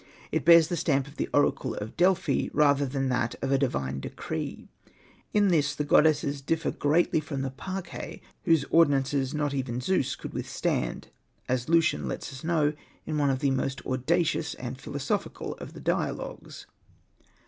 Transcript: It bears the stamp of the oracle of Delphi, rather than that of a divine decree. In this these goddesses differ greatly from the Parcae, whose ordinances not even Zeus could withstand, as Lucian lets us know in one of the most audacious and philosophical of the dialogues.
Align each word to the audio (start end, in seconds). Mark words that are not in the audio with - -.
It 0.31 0.43
bears 0.45 0.67
the 0.67 0.77
stamp 0.77 1.05
of 1.05 1.17
the 1.17 1.29
oracle 1.31 1.75
of 1.75 1.95
Delphi, 1.95 2.47
rather 2.53 2.87
than 2.87 3.09
that 3.09 3.35
of 3.43 3.51
a 3.51 3.59
divine 3.59 3.99
decree. 3.99 4.67
In 5.31 5.49
this 5.49 5.75
these 5.75 5.85
goddesses 5.85 6.41
differ 6.41 6.71
greatly 6.71 7.19
from 7.19 7.43
the 7.43 7.51
Parcae, 7.51 8.19
whose 8.45 8.65
ordinances 8.71 9.35
not 9.35 9.53
even 9.53 9.79
Zeus 9.79 10.15
could 10.15 10.33
withstand, 10.33 11.09
as 11.47 11.69
Lucian 11.69 12.07
lets 12.07 12.33
us 12.33 12.43
know 12.43 12.73
in 13.05 13.19
one 13.19 13.29
of 13.29 13.41
the 13.41 13.51
most 13.51 13.85
audacious 13.85 14.55
and 14.55 14.81
philosophical 14.81 15.53
of 15.57 15.73
the 15.73 15.79
dialogues. 15.79 16.65